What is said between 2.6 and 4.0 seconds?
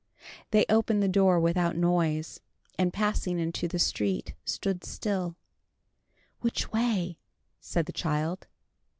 and passing into the